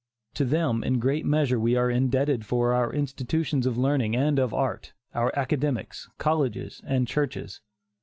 To 0.33 0.45
them, 0.45 0.83
in 0.83 0.95
a 0.95 0.97
great 0.97 1.27
measure, 1.27 1.57
are 1.57 1.59
we 1.59 1.75
indebted 1.75 2.43
for 2.43 2.73
our 2.73 2.91
institutions 2.91 3.67
of 3.67 3.77
learning 3.77 4.15
and 4.15 4.39
of 4.39 4.51
art, 4.51 4.93
our 5.13 5.29
academies, 5.35 6.09
colleges 6.17 6.81
and 6.87 7.05
churches. 7.07 7.61